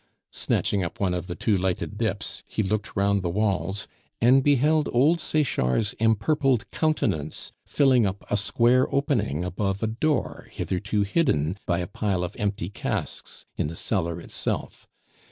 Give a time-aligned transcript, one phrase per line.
[0.31, 3.87] Snatching up one of the two lighted dips, he looked round the walls,
[4.19, 11.03] and beheld old Sechard's empurpled countenance filling up a square opening above a door hitherto
[11.03, 14.87] hidden by a pile of empty casks in the cellar itself.